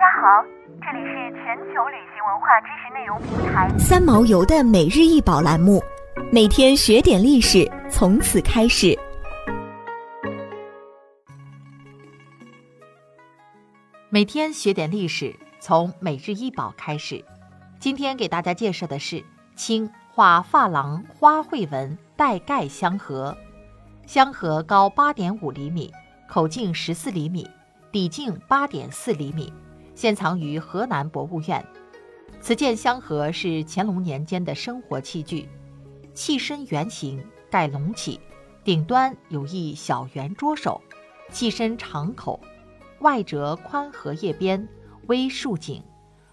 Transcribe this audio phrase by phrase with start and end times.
[0.00, 0.42] 家好，
[0.80, 5.78] 这里是全球旅行文化知识内容平台三毛游的每日一宝栏目，
[6.32, 8.98] 每天学点历史，从此开始。
[14.08, 17.22] 每天学点历史，从每日一宝开始。
[17.78, 19.22] 今天给大家介绍的是
[19.54, 23.36] 清画珐琅花卉纹带盖香盒，
[24.06, 25.92] 香盒高八点五厘米，
[26.26, 27.46] 口径十四厘米，
[27.92, 29.52] 底径八点四厘米，
[30.00, 31.62] 现藏于河南博物院。
[32.40, 35.46] 此件香盒是乾隆年间的生活器具，
[36.14, 38.18] 器身圆形，盖隆起，
[38.64, 40.80] 顶端有一小圆桌手，
[41.30, 42.40] 器身敞口，
[43.00, 44.66] 外折宽荷叶边，
[45.08, 45.84] 微竖颈，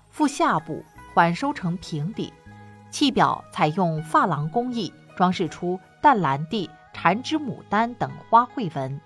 [0.10, 0.82] 腹下部。
[1.14, 2.32] 缓收成平底，
[2.90, 9.02] 器表采用珐琅工艺，装饰出淡蓝地、缠枝牡丹等花卉纹。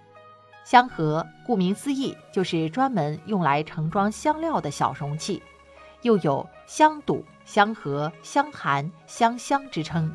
[0.63, 5.41] 香盒顾名思义，就是专门用来盛装香料的小容器，
[6.03, 10.11] 又有香肚、香盒、香函、香箱之称。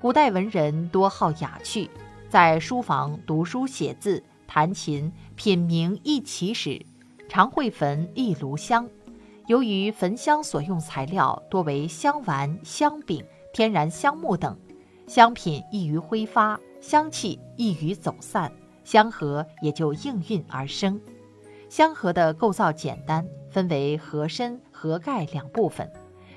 [0.00, 1.90] 古代文人多好雅趣，
[2.28, 6.80] 在书房读书写字、弹琴、品茗一起时，
[7.28, 8.88] 常会焚一炉香。
[9.46, 14.56] 由于焚香所用材料多为香丸、香饼、天然香木等，
[15.06, 18.52] 香品易于挥发，香气易于走散，
[18.86, 21.00] 香盒也就应运而生。
[21.68, 25.92] 香盒的构造简单，分为盒身、盒盖两部分，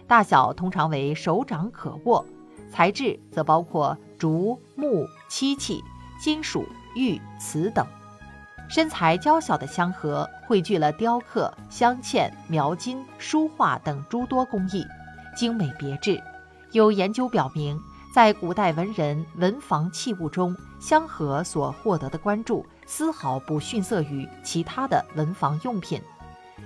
[0.08, 2.25] 大小通常为手掌可握，
[2.72, 5.80] 材质则包括竹、木、漆器、
[6.19, 7.86] 金属、玉、瓷等。
[8.67, 14.84] 身材娇小的香盒汇聚了雕刻、镶嵌、描金、书画等诸多工艺，
[15.36, 16.19] 精美别致。
[16.72, 17.80] 有研究表明，
[18.11, 26.01] 在古代文人文房器物中，香盒所获得的关注丝毫不逊色于其他的文房用品，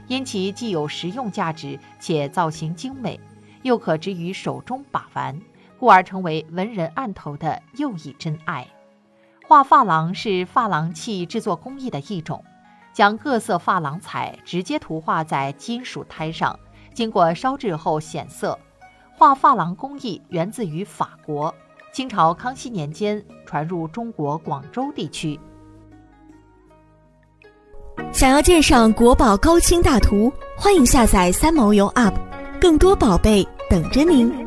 [0.08, 3.20] 因其既有实用价值，且造型精美，
[3.62, 5.38] 又可置于手中把玩，
[5.78, 8.66] 故而成为文人案头的又一真爱。
[9.46, 12.42] 画珐琅是珐琅器制作工艺的一种，
[12.94, 16.58] 将各色珐琅彩直接涂画在金属胎上，
[16.94, 18.58] 经过烧制后显色。
[19.16, 21.54] 画珐琅工艺源自于法国，
[21.94, 25.40] 清朝康熙年间传入中国广州地区。
[28.12, 32.14] 想要鉴赏国宝高清大图，欢迎下载三毛游 App，
[32.60, 34.43] 更多宝贝等着您。